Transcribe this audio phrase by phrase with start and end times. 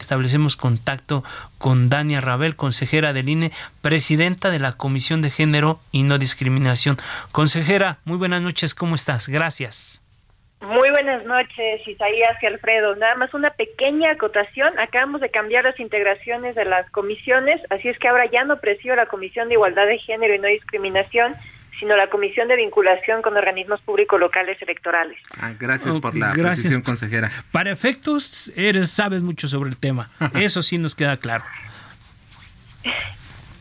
[0.00, 1.22] Establecemos contacto
[1.56, 6.96] con Dania Rabel, consejera del INE, presidenta de la Comisión de Género y No Discriminación.
[7.30, 9.28] Consejera, muy buenas noches, ¿cómo estás?
[9.28, 10.02] Gracias.
[10.60, 12.96] Muy buenas noches, Isaías y Alfredo.
[12.96, 14.76] Nada más una pequeña acotación.
[14.80, 18.96] Acabamos de cambiar las integraciones de las comisiones, así es que ahora ya no presido
[18.96, 21.36] la Comisión de Igualdad de Género y No Discriminación,
[21.78, 25.18] sino la Comisión de Vinculación con Organismos Públicos Locales Electorales.
[25.38, 27.30] Ah, gracias por la precisión, consejera.
[27.52, 30.10] Para efectos, eres sabes mucho sobre el tema.
[30.34, 31.44] Eso sí nos queda claro.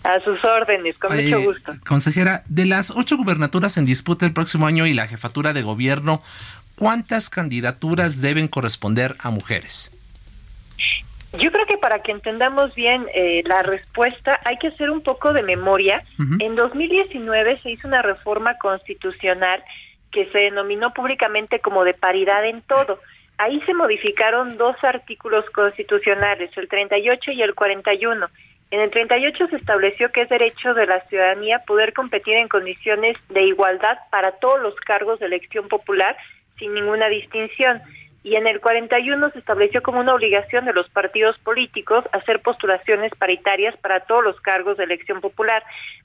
[0.04, 1.74] A sus órdenes, con mucho gusto.
[1.88, 6.22] Consejera, de las ocho gubernaturas en disputa el próximo año y la jefatura de gobierno,
[6.76, 9.92] ¿cuántas candidaturas deben corresponder a mujeres?
[11.40, 15.34] Yo creo que para que entendamos bien eh, la respuesta hay que hacer un poco
[15.34, 16.04] de memoria.
[16.40, 19.64] En 2019 se hizo una reforma constitucional
[20.12, 23.00] que se denominó públicamente como de paridad en todo.
[23.40, 28.28] Ahí se modificaron dos artículos constitucionales, el 38 y el 41.
[28.70, 33.18] En el 38 se estableció que es derecho de la ciudadanía poder competir en condiciones
[33.30, 36.16] de igualdad para todos los cargos de elección popular
[36.60, 37.82] sin ninguna distinción
[38.24, 43.12] y en el 41 se estableció como una obligación de los partidos políticos hacer postulaciones
[43.16, 45.62] paritarias para todos los cargos de elección popular.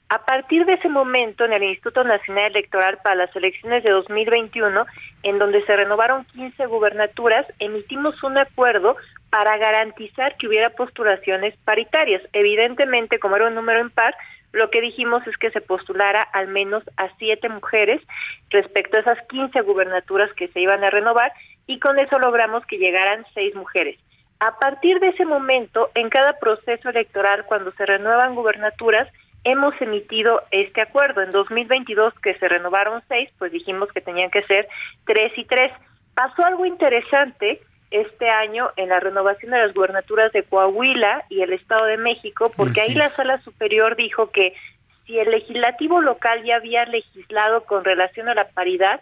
[0.09, 4.85] A partir de ese momento, en el Instituto Nacional Electoral para las elecciones de 2021,
[5.23, 8.97] en donde se renovaron 15 gubernaturas, emitimos un acuerdo
[9.29, 12.21] para garantizar que hubiera postulaciones paritarias.
[12.33, 14.13] Evidentemente, como era un número impar,
[14.51, 18.01] lo que dijimos es que se postulara al menos a siete mujeres
[18.49, 21.31] respecto a esas 15 gubernaturas que se iban a renovar
[21.69, 23.99] y con eso logramos que llegaran seis mujeres.
[24.39, 29.07] A partir de ese momento, en cada proceso electoral, cuando se renuevan gubernaturas,
[29.43, 31.21] hemos emitido este acuerdo.
[31.21, 34.67] En 2022, que se renovaron seis, pues dijimos que tenían que ser
[35.05, 35.71] tres y tres.
[36.15, 41.53] Pasó algo interesante este año en la renovación de las gubernaturas de Coahuila y el
[41.53, 44.55] Estado de México, porque ahí la Sala Superior dijo que
[45.05, 49.01] si el legislativo local ya había legislado con relación a la paridad,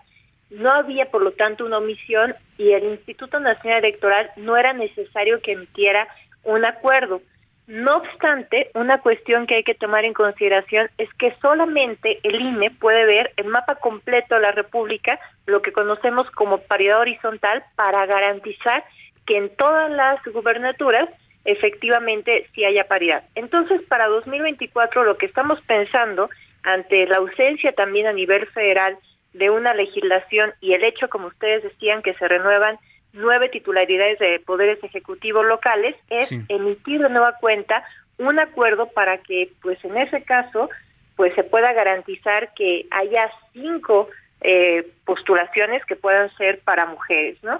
[0.50, 5.41] no había, por lo tanto, una omisión y el Instituto Nacional Electoral no era necesario
[5.41, 6.08] que emitiera
[6.44, 7.22] un acuerdo.
[7.68, 12.72] No obstante, una cuestión que hay que tomar en consideración es que solamente el INE
[12.72, 18.06] puede ver el mapa completo de la República, lo que conocemos como paridad horizontal, para
[18.06, 18.85] garantizar
[19.25, 21.09] que en todas las gubernaturas
[21.44, 23.24] efectivamente sí haya paridad.
[23.35, 26.29] Entonces, para 2024 lo que estamos pensando
[26.64, 28.97] ante la ausencia también a nivel federal
[29.37, 32.77] de una legislación y el hecho, como ustedes decían, que se renuevan
[33.13, 37.83] nueve titularidades de poderes ejecutivos locales, es emitir de nueva cuenta
[38.17, 40.69] un acuerdo para que, pues en ese caso,
[41.15, 44.09] pues se pueda garantizar que haya cinco
[44.41, 47.59] eh, postulaciones que puedan ser para mujeres, ¿no?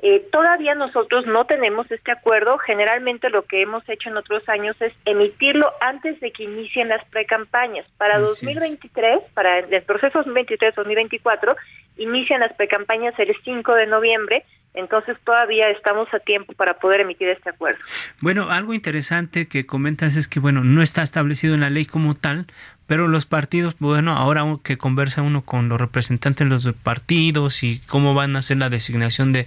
[0.00, 2.56] Eh, todavía nosotros no tenemos este acuerdo.
[2.58, 7.04] Generalmente lo que hemos hecho en otros años es emitirlo antes de que inicien las
[7.08, 7.84] precampañas.
[7.96, 11.56] Para 2023, para el proceso 2023-2024,
[11.96, 14.44] inician las precampañas el 5 de noviembre.
[14.78, 17.80] Entonces todavía estamos a tiempo para poder emitir este acuerdo.
[18.20, 22.14] Bueno, algo interesante que comentas es que, bueno, no está establecido en la ley como
[22.14, 22.46] tal,
[22.86, 27.80] pero los partidos, bueno, ahora que conversa uno con los representantes de los partidos y
[27.80, 29.46] cómo van a hacer la designación de,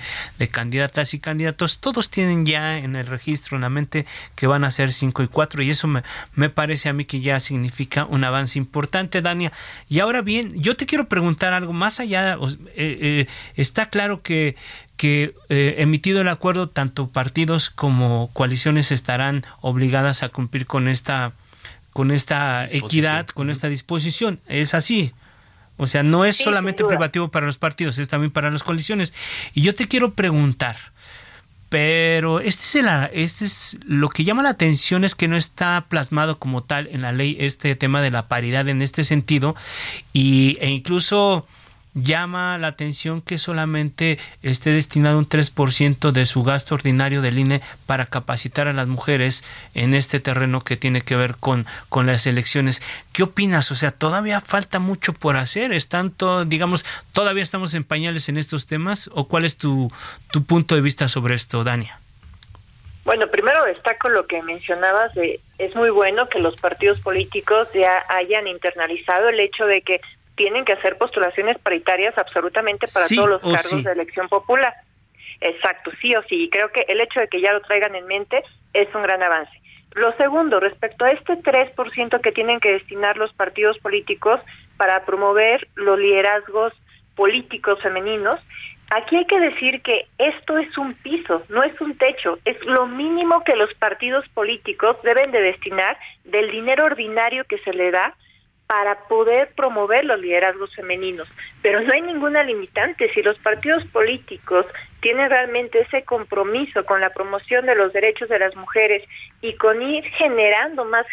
[0.51, 4.05] candidatas y candidatos, todos tienen ya en el registro, en la mente,
[4.35, 7.39] que van a ser cinco y cuatro, y eso me, parece a mí que ya
[7.39, 9.53] significa un avance importante, Dania.
[9.87, 12.37] Y ahora bien, yo te quiero preguntar algo más allá, eh,
[12.75, 14.55] eh, está claro que
[15.01, 21.31] que eh, emitido el acuerdo, tanto partidos como coaliciones estarán obligadas a cumplir con esta
[21.91, 24.39] con esta equidad, con esta disposición.
[24.47, 25.11] Es así.
[25.77, 29.11] O sea, no es solamente privativo para los partidos, es también para las coaliciones.
[29.55, 30.77] Y yo te quiero preguntar,
[31.69, 35.87] pero este es, el, este es lo que llama la atención es que no está
[35.89, 39.55] plasmado como tal en la ley este tema de la paridad en este sentido
[40.13, 41.47] y, e incluso
[41.93, 47.61] llama la atención que solamente esté destinado un 3% de su gasto ordinario del INE
[47.85, 52.27] para capacitar a las mujeres en este terreno que tiene que ver con, con las
[52.27, 52.81] elecciones.
[53.13, 53.71] ¿Qué opinas?
[53.71, 55.73] O sea, todavía falta mucho por hacer.
[55.73, 59.09] ¿Es tanto, digamos, todavía estamos en pañales en estos temas?
[59.13, 59.91] ¿O cuál es tu,
[60.31, 61.99] tu punto de vista sobre esto, Dania?
[63.03, 68.05] Bueno, primero destaco lo que mencionabas de es muy bueno que los partidos políticos ya
[68.09, 69.99] hayan internalizado el hecho de que
[70.35, 74.73] tienen que hacer postulaciones paritarias absolutamente para todos los cargos de elección popular.
[75.39, 76.43] Exacto, sí o sí.
[76.43, 78.43] Y creo que el hecho de que ya lo traigan en mente
[78.73, 79.51] es un gran avance.
[79.93, 84.39] Lo segundo, respecto a este 3% que tienen que destinar los partidos políticos
[84.77, 86.73] para promover los liderazgos
[87.15, 88.39] políticos femeninos,
[88.89, 92.87] aquí hay que decir que esto es un piso, no es un techo, es lo
[92.87, 98.15] mínimo que los partidos políticos deben de destinar del dinero ordinario que se le da
[98.71, 101.27] para poder promover los liderazgos femeninos.
[101.61, 103.11] Pero no hay ninguna limitante.
[103.13, 104.65] Si los partidos políticos
[105.01, 109.03] tienen realmente ese compromiso con la promoción de los derechos de las mujeres
[109.41, 111.05] y con ir generando más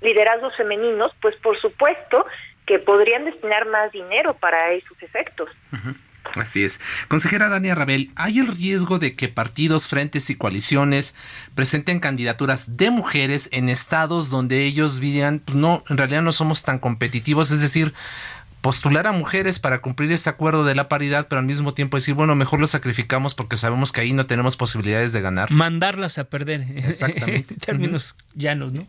[0.00, 2.24] liderazgos femeninos, pues por supuesto
[2.64, 5.50] que podrían destinar más dinero para esos efectos.
[6.34, 6.80] Así es.
[7.08, 11.14] Consejera Dania Rabel, ¿hay el riesgo de que partidos, frentes y coaliciones
[11.54, 16.62] presenten candidaturas de mujeres en estados donde ellos digan, pues no, en realidad no somos
[16.62, 17.50] tan competitivos?
[17.50, 17.94] Es decir,
[18.60, 22.14] postular a mujeres para cumplir este acuerdo de la paridad, pero al mismo tiempo decir,
[22.14, 25.50] bueno, mejor lo sacrificamos porque sabemos que ahí no tenemos posibilidades de ganar.
[25.50, 26.66] Mandarlas a perder.
[26.76, 27.54] Exactamente.
[27.54, 28.86] en términos llanos, ¿no?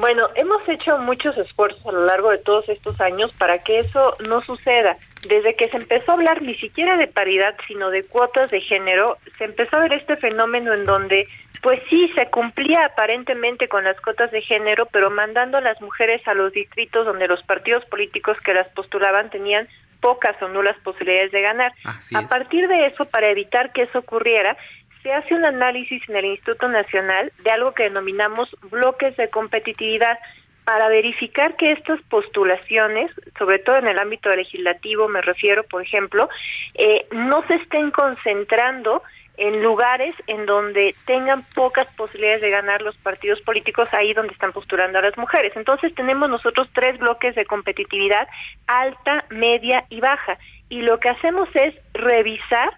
[0.00, 4.16] Bueno, hemos hecho muchos esfuerzos a lo largo de todos estos años para que eso
[4.26, 4.96] no suceda.
[5.28, 9.18] Desde que se empezó a hablar ni siquiera de paridad, sino de cuotas de género,
[9.36, 11.28] se empezó a ver este fenómeno en donde,
[11.62, 16.26] pues sí, se cumplía aparentemente con las cuotas de género, pero mandando a las mujeres
[16.26, 19.68] a los distritos donde los partidos políticos que las postulaban tenían
[20.00, 21.72] pocas o nulas posibilidades de ganar.
[22.14, 24.56] a partir de eso, para evitar que eso ocurriera,
[25.02, 30.18] se hace un análisis en el Instituto Nacional de algo que denominamos bloques de competitividad
[30.64, 36.28] para verificar que estas postulaciones, sobre todo en el ámbito legislativo, me refiero, por ejemplo,
[36.74, 39.02] eh, no se estén concentrando
[39.36, 44.52] en lugares en donde tengan pocas posibilidades de ganar los partidos políticos ahí donde están
[44.52, 45.52] postulando a las mujeres.
[45.56, 48.28] Entonces tenemos nosotros tres bloques de competitividad
[48.66, 50.36] alta, media y baja.
[50.68, 52.70] Y lo que hacemos es revisar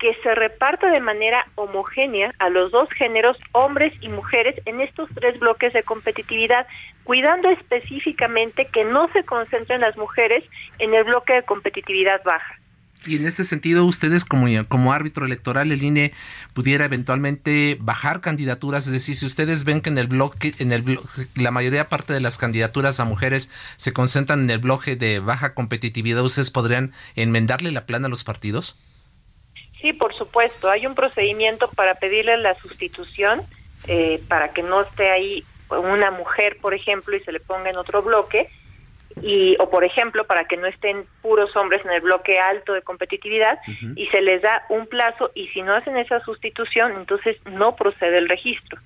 [0.00, 5.08] que se reparta de manera homogénea a los dos géneros, hombres y mujeres, en estos
[5.14, 6.66] tres bloques de competitividad,
[7.04, 10.42] cuidando específicamente que no se concentren las mujeres
[10.78, 12.56] en el bloque de competitividad baja.
[13.06, 16.12] Y en ese sentido, ustedes como, como árbitro electoral, el INE
[16.52, 20.98] pudiera eventualmente bajar candidaturas, es decir, si ustedes ven que en el bloque, en el
[21.34, 25.54] la mayoría parte de las candidaturas a mujeres se concentran en el bloque de baja
[25.54, 28.76] competitividad, ¿ustedes podrían enmendarle la plana a los partidos?
[29.80, 30.70] Sí, por supuesto.
[30.70, 33.42] Hay un procedimiento para pedirle la sustitución,
[33.86, 37.76] eh, para que no esté ahí una mujer, por ejemplo, y se le ponga en
[37.76, 38.48] otro bloque,
[39.22, 42.82] y o por ejemplo para que no estén puros hombres en el bloque alto de
[42.82, 43.58] competitividad
[43.96, 48.18] y se les da un plazo y si no hacen esa sustitución entonces no procede
[48.18, 48.78] el registro.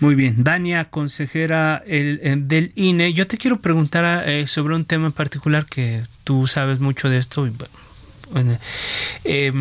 [0.00, 5.06] Muy bien, Dania, consejera el, del INE, yo te quiero preguntar eh, sobre un tema
[5.06, 7.46] en particular que tú sabes mucho de esto.
[8.30, 8.58] Bueno,
[9.24, 9.52] eh,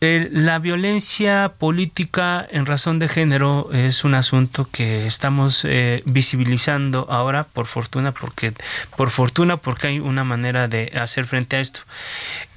[0.00, 7.44] la violencia política en razón de género es un asunto que estamos eh, visibilizando ahora
[7.44, 8.54] por fortuna porque
[8.96, 11.82] por fortuna porque hay una manera de hacer frente a esto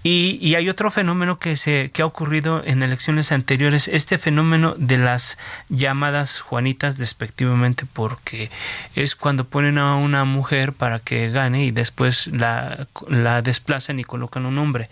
[0.03, 4.97] y, hay otro fenómeno que, se, que ha ocurrido en elecciones anteriores, este fenómeno de
[4.97, 5.37] las
[5.69, 8.51] llamadas Juanitas despectivamente, porque
[8.95, 14.03] es cuando ponen a una mujer para que gane y después la, la desplazan y
[14.03, 14.89] colocan un hombre.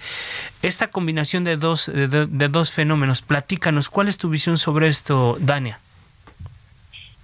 [0.62, 5.36] Esta combinación de dos, de, de dos fenómenos, platícanos, ¿cuál es tu visión sobre esto,
[5.42, 5.80] Dania?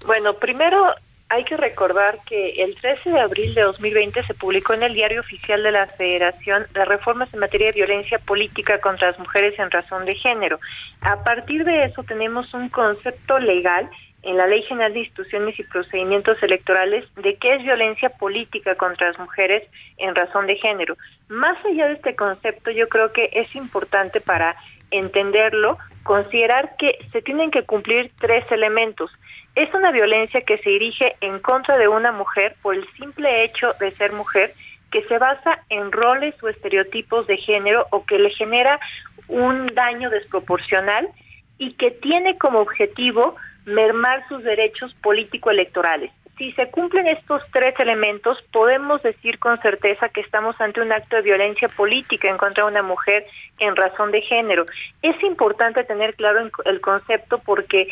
[0.05, 0.93] Bueno, primero
[1.29, 5.19] hay que recordar que el 13 de abril de 2020 se publicó en el Diario
[5.19, 9.69] Oficial de la Federación las reformas en materia de violencia política contra las mujeres en
[9.69, 10.59] razón de género.
[11.01, 13.89] A partir de eso tenemos un concepto legal
[14.23, 19.07] en la Ley General de Instituciones y Procedimientos Electorales de qué es violencia política contra
[19.07, 19.63] las mujeres
[19.97, 20.97] en razón de género.
[21.27, 24.55] Más allá de este concepto, yo creo que es importante para
[24.91, 29.11] entenderlo, considerar que se tienen que cumplir tres elementos.
[29.55, 33.73] Es una violencia que se dirige en contra de una mujer por el simple hecho
[33.79, 34.53] de ser mujer,
[34.91, 38.79] que se basa en roles o estereotipos de género o que le genera
[39.27, 41.09] un daño desproporcional
[41.57, 48.37] y que tiene como objetivo mermar sus derechos político-electorales si se cumplen estos tres elementos,
[48.51, 52.71] podemos decir con certeza que estamos ante un acto de violencia política en contra de
[52.71, 53.25] una mujer
[53.59, 54.65] en razón de género.
[55.01, 57.87] Es importante tener claro el concepto porque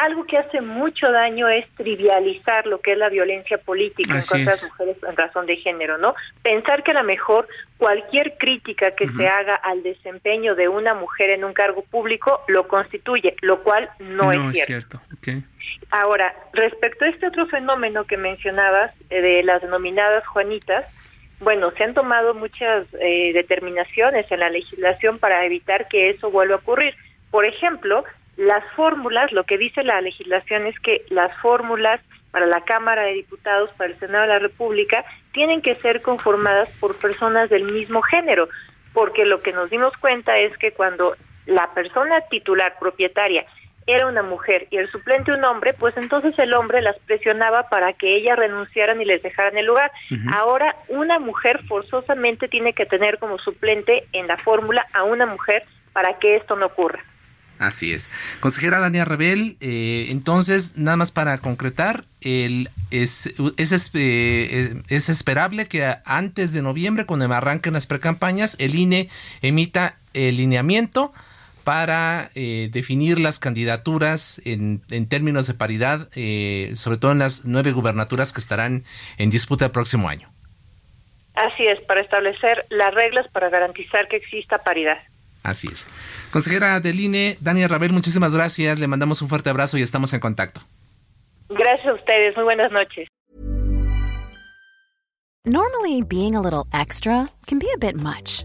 [0.00, 4.38] algo que hace mucho daño es trivializar lo que es la violencia política en contra
[4.38, 6.14] de las mujeres en razón de género, ¿no?
[6.42, 11.30] Pensar que a lo mejor cualquier crítica que se haga al desempeño de una mujer
[11.30, 15.00] en un cargo público lo constituye, lo cual no, es cierto.
[15.90, 20.86] Ahora, respecto a este otro fenómeno que mencionabas, eh, de las denominadas Juanitas,
[21.40, 26.54] bueno, se han tomado muchas eh, determinaciones en la legislación para evitar que eso vuelva
[26.54, 26.94] a ocurrir.
[27.30, 28.04] Por ejemplo,
[28.40, 33.12] las fórmulas, lo que dice la legislación es que las fórmulas para la Cámara de
[33.12, 38.00] Diputados, para el Senado de la República, tienen que ser conformadas por personas del mismo
[38.00, 38.48] género,
[38.94, 43.44] porque lo que nos dimos cuenta es que cuando la persona titular propietaria
[43.86, 47.92] era una mujer y el suplente un hombre, pues entonces el hombre las presionaba para
[47.92, 49.92] que ellas renunciaran y les dejaran el lugar.
[50.32, 55.64] Ahora una mujer forzosamente tiene que tener como suplente en la fórmula a una mujer
[55.92, 57.04] para que esto no ocurra.
[57.60, 58.10] Así es.
[58.40, 65.68] Consejera Dania Rebel, eh, entonces, nada más para concretar, el, es, es, eh, es, esperable
[65.68, 69.10] que antes de noviembre, cuando arranquen las precampañas, el INE
[69.42, 71.12] emita el lineamiento
[71.62, 77.44] para eh, definir las candidaturas en, en términos de paridad, eh, sobre todo en las
[77.44, 78.84] nueve gubernaturas que estarán
[79.18, 80.30] en disputa el próximo año.
[81.34, 84.98] Así es, para establecer las reglas para garantizar que exista paridad.
[85.42, 85.88] Así es.
[86.30, 88.78] Consejera del INE, Dania Rabel, muchísimas gracias.
[88.78, 90.60] Le mandamos un fuerte abrazo y estamos en contacto.
[91.48, 92.36] Gracias a ustedes.
[92.36, 93.08] Muy buenas noches.
[95.46, 98.44] Normally, being a little extra can be a bit much.